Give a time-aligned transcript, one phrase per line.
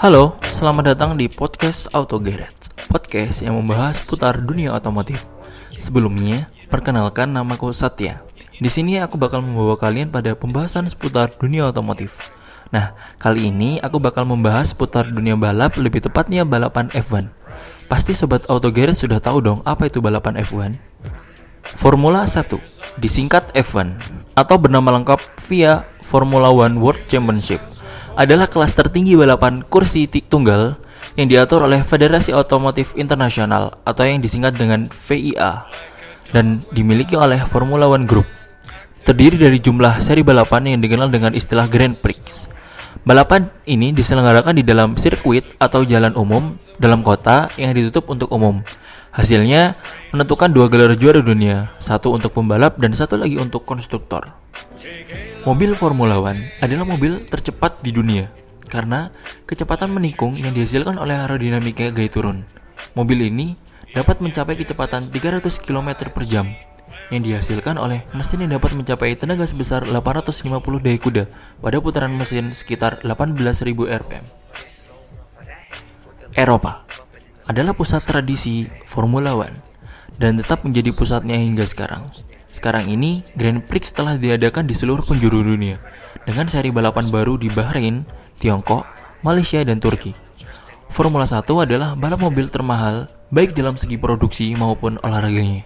[0.00, 5.28] Halo, selamat datang di podcast Auto Garage, podcast yang membahas putar dunia otomotif.
[5.76, 8.24] Sebelumnya, perkenalkan namaku Satya.
[8.56, 12.16] Di sini aku bakal membawa kalian pada pembahasan seputar dunia otomotif.
[12.72, 17.28] Nah, kali ini aku bakal membahas seputar dunia balap, lebih tepatnya balapan F1.
[17.84, 20.80] Pasti sobat Auto Garage sudah tahu dong apa itu balapan F1.
[21.76, 22.48] Formula 1,
[22.96, 24.00] disingkat F1
[24.32, 27.60] atau bernama lengkap VIA Formula One World Championship
[28.18, 30.74] adalah kelas tertinggi balapan kursi tunggal
[31.18, 35.66] yang diatur oleh Federasi Otomotif Internasional atau yang disingkat dengan VIA
[36.30, 38.26] dan dimiliki oleh Formula One Group.
[39.00, 42.46] Terdiri dari jumlah seri balapan yang dikenal dengan istilah Grand Prix.
[43.00, 48.60] Balapan ini diselenggarakan di dalam sirkuit atau jalan umum dalam kota yang ditutup untuk umum.
[49.10, 49.74] Hasilnya
[50.14, 54.36] menentukan dua gelar juara dunia, satu untuk pembalap dan satu lagi untuk konstruktor.
[55.40, 58.28] Mobil Formula One adalah mobil tercepat di dunia
[58.68, 59.08] karena
[59.48, 62.44] kecepatan menikung yang dihasilkan oleh aerodinamika gaya turun.
[62.92, 63.56] Mobil ini
[63.96, 66.52] dapat mencapai kecepatan 300 km per jam
[67.08, 70.44] yang dihasilkan oleh mesin yang dapat mencapai tenaga sebesar 850
[70.84, 71.24] daya kuda
[71.64, 74.24] pada putaran mesin sekitar 18.000 rpm.
[76.36, 76.84] Eropa
[77.48, 79.56] adalah pusat tradisi Formula One
[80.20, 82.12] dan tetap menjadi pusatnya hingga sekarang.
[82.50, 85.78] Sekarang ini, Grand Prix telah diadakan di seluruh penjuru dunia
[86.26, 88.04] dengan seri balapan baru di Bahrain,
[88.42, 88.84] Tiongkok,
[89.22, 90.12] Malaysia, dan Turki.
[90.90, 95.62] Formula 1 adalah balap mobil termahal baik dalam segi produksi maupun olahraganya.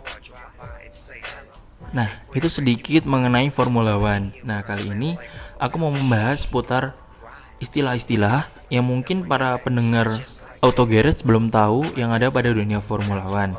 [1.97, 4.37] Nah, itu sedikit mengenai Formula One.
[4.45, 5.17] Nah, kali ini
[5.57, 6.93] aku mau membahas seputar
[7.63, 10.11] istilah-istilah yang mungkin para pendengar
[10.61, 13.57] Auto Garage belum tahu yang ada pada dunia Formula One.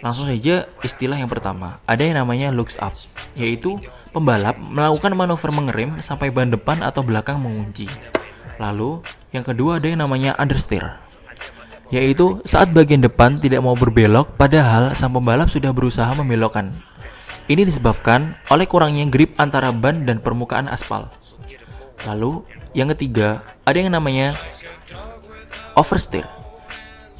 [0.00, 2.96] Langsung saja istilah yang pertama, ada yang namanya looks up,
[3.36, 3.76] yaitu
[4.16, 7.84] pembalap melakukan manuver mengerem sampai ban depan atau belakang mengunci.
[8.56, 9.04] Lalu,
[9.36, 10.96] yang kedua ada yang namanya understeer,
[11.92, 16.64] yaitu saat bagian depan tidak mau berbelok padahal sang pembalap sudah berusaha membelokkan.
[17.50, 21.12] Ini disebabkan oleh kurangnya grip antara ban dan permukaan aspal.
[22.08, 24.32] Lalu, yang ketiga, ada yang namanya
[25.76, 26.24] oversteer,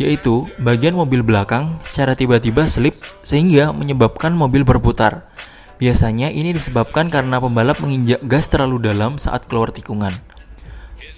[0.00, 5.28] yaitu bagian mobil belakang secara tiba-tiba slip sehingga menyebabkan mobil berputar.
[5.76, 10.16] Biasanya ini disebabkan karena pembalap menginjak gas terlalu dalam saat keluar tikungan.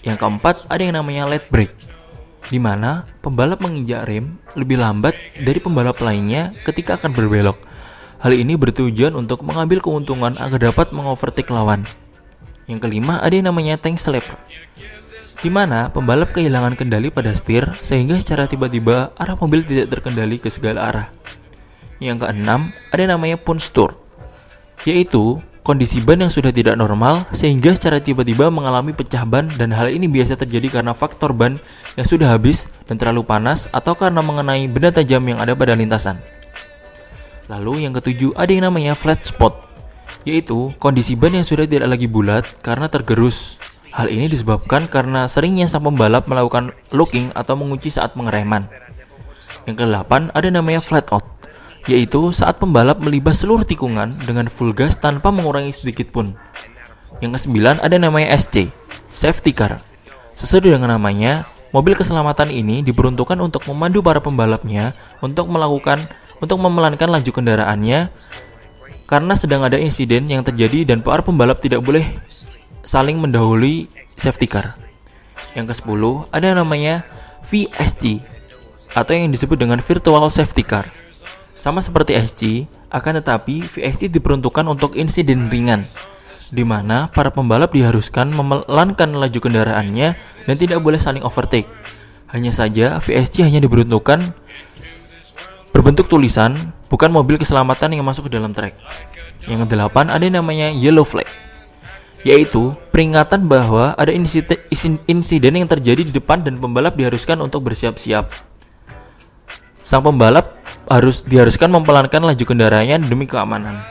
[0.02, 1.78] Yang keempat, ada yang namanya late brake,
[2.50, 7.58] di mana pembalap menginjak rem lebih lambat dari pembalap lainnya ketika akan berbelok.
[8.22, 11.86] Hal ini bertujuan untuk mengambil keuntungan agar dapat mengovertake lawan.
[12.70, 14.22] Yang kelima, ada yang namanya tank slap,
[15.42, 20.46] di mana pembalap kehilangan kendali pada setir sehingga secara tiba-tiba arah mobil tidak terkendali ke
[20.46, 21.06] segala arah.
[21.98, 23.98] Yang keenam, ada namanya punch tour,
[24.86, 29.90] yaitu kondisi ban yang sudah tidak normal sehingga secara tiba-tiba mengalami pecah ban dan hal
[29.90, 31.58] ini biasa terjadi karena faktor ban
[31.94, 36.18] yang sudah habis dan terlalu panas atau karena mengenai benda tajam yang ada pada lintasan.
[37.50, 39.58] Lalu yang ketujuh ada yang namanya flat spot,
[40.22, 43.58] yaitu kondisi ban yang sudah tidak lagi bulat karena tergerus
[43.92, 48.64] Hal ini disebabkan karena seringnya sang pembalap melakukan looking atau mengunci saat pengereman.
[49.68, 51.28] Yang ke-8 ada namanya flat out,
[51.84, 56.32] yaitu saat pembalap melibas seluruh tikungan dengan full gas tanpa mengurangi sedikit pun.
[57.20, 58.72] Yang ke-9 ada namanya SC,
[59.12, 59.76] safety car.
[60.32, 61.44] Sesuai dengan namanya,
[61.76, 66.08] mobil keselamatan ini diperuntukkan untuk memandu para pembalapnya untuk melakukan
[66.40, 68.08] untuk memelankan laju kendaraannya
[69.06, 72.08] karena sedang ada insiden yang terjadi dan para pembalap tidak boleh
[72.82, 74.74] saling mendahului safety car.
[75.54, 76.02] Yang ke-10
[76.34, 76.94] ada yang namanya
[77.46, 78.22] VST
[78.92, 80.90] atau yang disebut dengan virtual safety car.
[81.54, 82.42] Sama seperti SG,
[82.90, 85.86] akan tetapi VST diperuntukkan untuk insiden ringan,
[86.50, 91.70] di mana para pembalap diharuskan memelankan laju kendaraannya dan tidak boleh saling overtake.
[92.34, 94.34] Hanya saja VST hanya diperuntukkan
[95.70, 98.74] berbentuk tulisan, bukan mobil keselamatan yang masuk ke dalam trek.
[99.46, 101.28] Yang kedelapan ada yang namanya yellow flag
[102.22, 108.30] yaitu peringatan bahwa ada insiden yang terjadi di depan dan pembalap diharuskan untuk bersiap-siap.
[109.82, 113.82] Sang pembalap harus diharuskan mempelankan laju kendaraannya demi keamanan.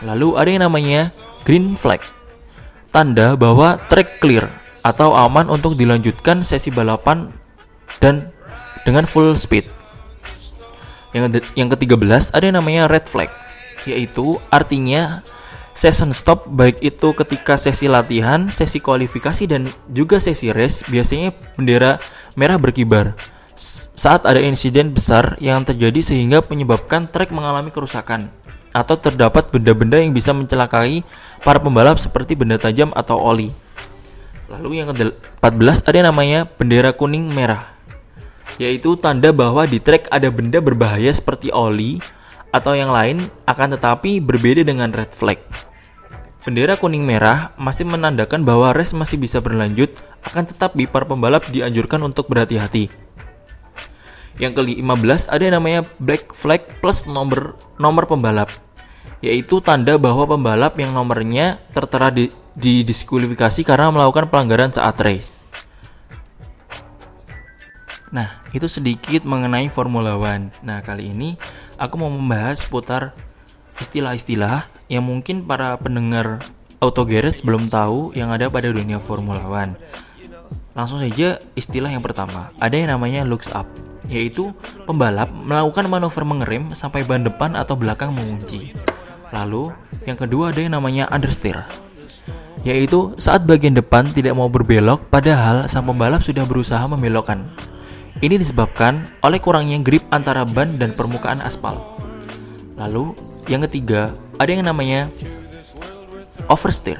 [0.00, 1.12] Lalu ada yang namanya
[1.44, 2.00] green flag,
[2.88, 4.48] tanda bahwa track clear
[4.80, 7.28] atau aman untuk dilanjutkan sesi balapan
[8.00, 8.32] dan
[8.88, 9.68] dengan full speed.
[11.12, 13.28] Yang yang ke-13 ada yang namanya red flag,
[13.84, 15.20] yaitu artinya
[15.78, 22.02] Season stop baik itu ketika sesi latihan, sesi kualifikasi dan juga sesi race biasanya bendera
[22.34, 23.14] merah berkibar
[23.94, 28.30] saat ada insiden besar yang terjadi sehingga menyebabkan trek mengalami kerusakan
[28.70, 31.02] atau terdapat benda-benda yang bisa mencelakai
[31.46, 33.50] para pembalap seperti benda tajam atau oli.
[34.50, 37.70] Lalu yang ke-14 ada yang namanya bendera kuning merah.
[38.58, 42.02] Yaitu tanda bahwa di trek ada benda berbahaya seperti oli
[42.50, 45.67] atau yang lain akan tetapi berbeda dengan red flag.
[46.48, 49.92] Bendera kuning merah masih menandakan bahwa race masih bisa berlanjut,
[50.24, 52.88] akan tetapi para pembalap dianjurkan untuk berhati-hati.
[54.40, 58.48] Yang ke-15 ada yang namanya black flag plus nomor nomor pembalap
[59.20, 65.44] yaitu tanda bahwa pembalap yang nomornya tertera di, di diskualifikasi karena melakukan pelanggaran saat race.
[68.08, 70.48] Nah, itu sedikit mengenai Formula One.
[70.64, 71.36] Nah, kali ini
[71.76, 73.12] aku mau membahas seputar
[73.84, 76.40] istilah-istilah yang mungkin para pendengar
[76.80, 79.76] Auto Garage belum tahu yang ada pada dunia Formula One.
[80.72, 83.68] Langsung saja istilah yang pertama, ada yang namanya looks up,
[84.08, 84.54] yaitu
[84.88, 88.72] pembalap melakukan manuver mengerem sampai ban depan atau belakang mengunci.
[89.34, 89.74] Lalu,
[90.08, 91.66] yang kedua ada yang namanya understeer,
[92.62, 97.44] yaitu saat bagian depan tidak mau berbelok padahal sang pembalap sudah berusaha membelokkan.
[98.18, 101.78] Ini disebabkan oleh kurangnya grip antara ban dan permukaan aspal.
[102.78, 103.14] Lalu,
[103.50, 105.10] yang ketiga, ada yang namanya
[106.46, 106.98] oversteer,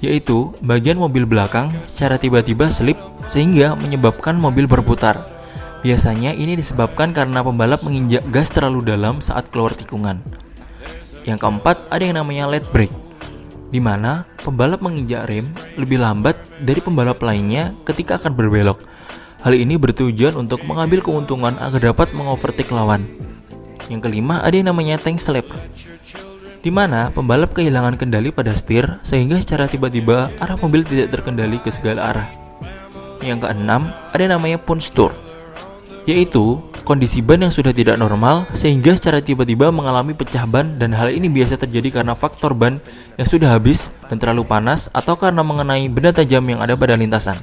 [0.00, 2.96] yaitu bagian mobil belakang secara tiba-tiba slip
[3.28, 5.28] sehingga menyebabkan mobil berputar.
[5.78, 10.18] Biasanya ini disebabkan karena pembalap menginjak gas terlalu dalam saat keluar tikungan.
[11.22, 12.96] Yang keempat, ada yang namanya late brake,
[13.70, 15.46] di mana pembalap menginjak rem
[15.78, 18.82] lebih lambat dari pembalap lainnya ketika akan berbelok.
[19.38, 23.06] Hal ini bertujuan untuk mengambil keuntungan agar dapat mengovertake lawan.
[23.86, 25.46] Yang kelima, ada yang namanya tank slap,
[26.60, 31.70] di mana pembalap kehilangan kendali pada setir sehingga secara tiba-tiba arah mobil tidak terkendali ke
[31.70, 32.28] segala arah.
[33.22, 34.90] Yang keenam, ada namanya punch
[36.08, 36.56] yaitu
[36.88, 41.28] kondisi ban yang sudah tidak normal sehingga secara tiba-tiba mengalami pecah ban dan hal ini
[41.28, 42.80] biasa terjadi karena faktor ban
[43.20, 47.36] yang sudah habis dan terlalu panas atau karena mengenai benda tajam yang ada pada lintasan.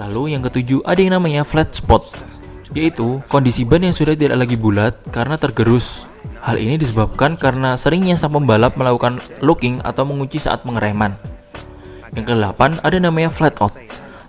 [0.00, 2.08] Lalu yang ketujuh ada yang namanya flat spot,
[2.74, 6.08] yaitu kondisi ban yang sudah tidak lagi bulat karena tergerus.
[6.42, 11.14] Hal ini disebabkan karena seringnya sang pembalap melakukan looking atau mengunci saat pengereman.
[12.14, 13.74] Yang ke-8 ada namanya flat out,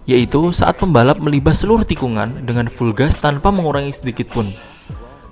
[0.09, 4.49] yaitu saat pembalap melibas seluruh tikungan dengan full gas tanpa mengurangi sedikit pun.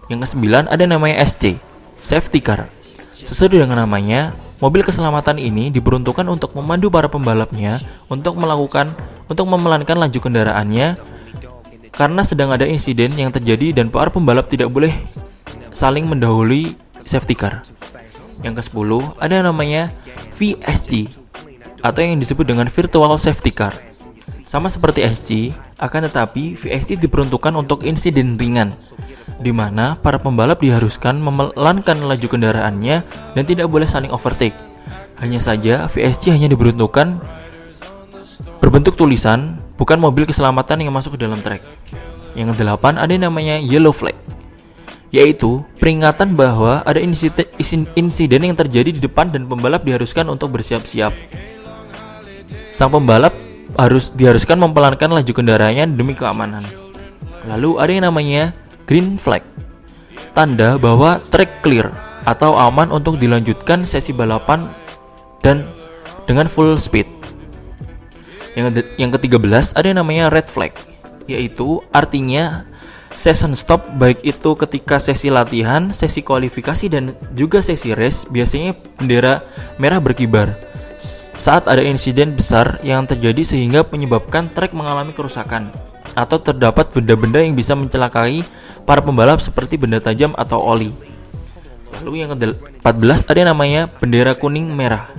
[0.07, 1.57] Yang kesembilan ada namanya SC,
[1.97, 2.69] Safety Car.
[3.17, 8.93] Sesuai dengan namanya, mobil keselamatan ini diperuntukkan untuk memandu para pembalapnya untuk melakukan
[9.25, 11.14] untuk memelankan laju kendaraannya
[11.95, 14.91] karena sedang ada insiden yang terjadi dan para pembalap tidak boleh
[15.71, 17.63] saling mendahului safety car.
[18.43, 19.95] Yang ke-10 ada yang namanya
[20.35, 21.23] VST
[21.85, 23.77] atau yang disebut dengan Virtual Safety Car.
[24.41, 28.73] Sama seperti SC, akan tetapi VST diperuntukkan untuk insiden ringan,
[29.37, 32.95] di mana para pembalap diharuskan memelankan laju kendaraannya
[33.37, 34.57] dan tidak boleh saling overtake.
[35.21, 37.21] Hanya saja VSC hanya diperuntukkan
[38.61, 41.63] berbentuk tulisan, bukan mobil keselamatan yang masuk ke dalam trek.
[42.35, 44.15] Yang kedelapan ada yang namanya yellow flag,
[45.07, 51.15] yaitu peringatan bahwa ada insiden yang terjadi di depan dan pembalap diharuskan untuk bersiap-siap.
[52.67, 53.31] Sang pembalap
[53.79, 56.63] harus diharuskan mempelankan laju kendaraannya demi keamanan.
[57.47, 58.51] Lalu ada yang namanya
[58.83, 59.47] green flag,
[60.35, 61.87] tanda bahwa track clear
[62.27, 64.67] atau aman untuk dilanjutkan sesi balapan
[65.39, 65.63] dan
[66.27, 67.07] dengan full speed.
[68.55, 70.71] Yang yang ke-13 ada yang namanya red flag,
[71.27, 72.63] yaitu artinya
[73.19, 79.43] season stop baik itu ketika sesi latihan, sesi kualifikasi dan juga sesi race biasanya bendera
[79.75, 80.55] merah berkibar.
[81.35, 85.67] Saat ada insiden besar yang terjadi sehingga menyebabkan trek mengalami kerusakan
[86.15, 88.47] atau terdapat benda-benda yang bisa mencelakai
[88.87, 90.95] para pembalap seperti benda tajam atau oli.
[91.99, 95.11] Lalu yang ke-14 ada yang namanya bendera kuning merah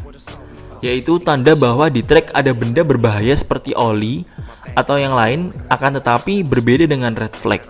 [0.84, 4.28] yaitu tanda bahwa di trek ada benda berbahaya seperti oli
[4.76, 7.64] atau yang lain akan tetapi berbeda dengan red flag.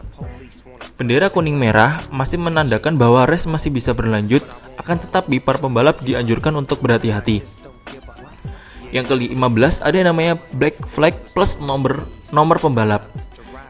[0.96, 4.40] Bendera kuning merah masih menandakan bahwa race masih bisa berlanjut
[4.80, 7.44] akan tetapi para pembalap dianjurkan untuk berhati-hati.
[8.96, 13.04] Yang ke-15 ada yang namanya black flag plus nomor nomor pembalap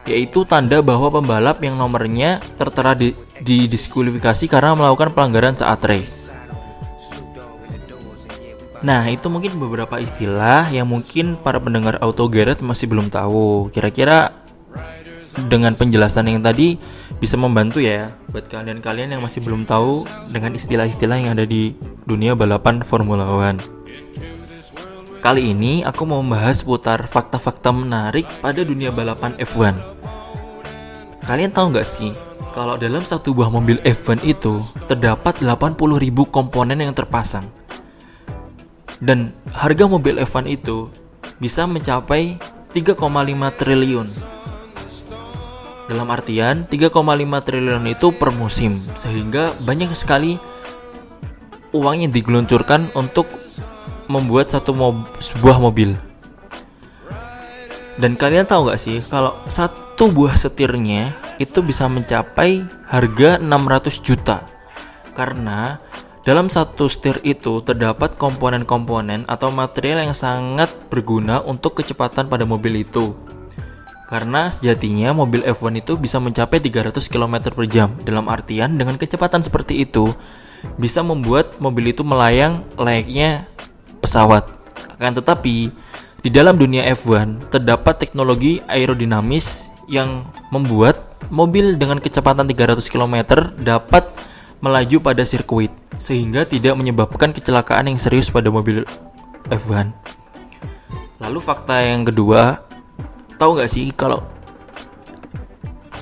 [0.07, 3.11] yaitu tanda bahwa pembalap yang nomornya tertera di,
[3.43, 6.26] di diskualifikasi karena melakukan pelanggaran saat race.
[8.87, 13.67] Nah, itu mungkin beberapa istilah yang mungkin para pendengar auto garage masih belum tahu.
[13.75, 14.31] Kira-kira
[15.51, 16.79] dengan penjelasan yang tadi
[17.19, 21.75] bisa membantu ya buat kalian-kalian yang masih belum tahu dengan istilah-istilah yang ada di
[22.07, 23.59] dunia balapan Formula One.
[25.19, 29.75] Kali ini aku mau membahas seputar fakta-fakta menarik pada dunia balapan F1.
[31.27, 32.15] Kalian tahu nggak sih,
[32.55, 35.75] kalau dalam satu buah mobil F1 itu terdapat 80.000
[36.31, 37.43] komponen yang terpasang.
[38.97, 40.89] Dan harga mobil F1 itu
[41.37, 42.41] bisa mencapai
[42.73, 42.97] 3,5
[43.53, 44.07] triliun.
[45.87, 46.91] Dalam artian 3,5
[47.47, 50.35] triliun itu per musim, sehingga banyak sekali
[51.71, 53.29] uang yang digeluncurkan untuk
[54.11, 55.95] membuat satu mob sebuah mobil.
[57.97, 64.45] Dan kalian tahu gak sih kalau satu buah setirnya itu bisa mencapai harga 600 juta.
[65.17, 65.81] Karena
[66.27, 72.83] dalam satu setir itu terdapat komponen-komponen atau material yang sangat berguna untuk kecepatan pada mobil
[72.83, 73.15] itu.
[74.11, 77.95] Karena sejatinya mobil F1 itu bisa mencapai 300 km per jam.
[78.03, 80.11] Dalam artian dengan kecepatan seperti itu
[80.75, 83.47] bisa membuat mobil itu melayang layaknya
[84.03, 84.51] pesawat.
[84.99, 85.71] Akan tetapi
[86.19, 93.15] di dalam dunia F1 terdapat teknologi aerodinamis yang membuat mobil dengan kecepatan 300 km
[93.63, 94.11] dapat
[94.59, 98.85] melaju pada sirkuit sehingga tidak menyebabkan kecelakaan yang serius pada mobil
[99.49, 99.93] F1.
[101.17, 102.61] Lalu fakta yang kedua,
[103.41, 104.21] tahu nggak sih kalau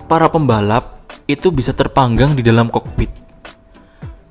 [0.06, 3.10] para pembalap itu bisa terpanggang di dalam kokpit.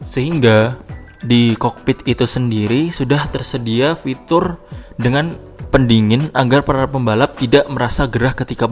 [0.04, 0.76] Sehingga
[1.24, 4.60] di kokpit itu sendiri sudah tersedia fitur
[5.00, 5.32] dengan
[5.72, 8.68] pendingin agar para pembalap tidak merasa gerah ketika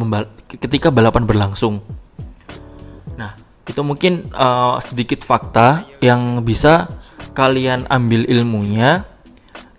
[0.47, 1.83] ketika balapan berlangsung.
[3.67, 6.91] Itu mungkin uh, sedikit fakta yang bisa
[7.33, 9.07] kalian ambil ilmunya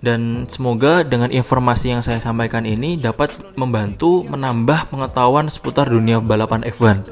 [0.04, 6.60] dan semoga dengan informasi yang saya sampaikan ini dapat membantu menambah pengetahuan seputar dunia balapan
[6.68, 7.08] F1.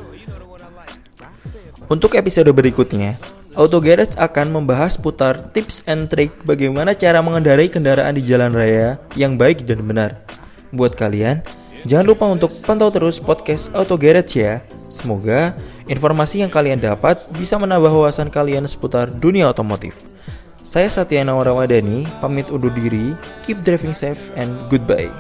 [1.88, 3.16] Untuk episode berikutnya,
[3.52, 8.96] Auto Garage akan membahas putar tips and trick bagaimana cara mengendarai kendaraan di jalan raya
[9.20, 10.24] yang baik dan benar.
[10.72, 11.44] Buat kalian,
[11.84, 14.64] jangan lupa untuk pantau terus podcast Auto Garage ya.
[14.88, 15.56] Semoga
[15.92, 20.00] informasi yang kalian dapat bisa menambah wawasan kalian seputar dunia otomotif.
[20.64, 23.12] Saya Satyana Warawadani, pamit undur diri,
[23.44, 25.12] keep driving safe and goodbye.